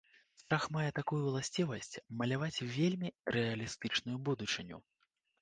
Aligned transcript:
Страх 0.41 0.63
мае 0.77 0.85
такую 0.99 1.19
ўласцівасць 1.25 2.01
маляваць 2.21 2.63
вельмі 2.77 3.13
рэалістычную 3.37 4.17
будучыню. 4.33 4.77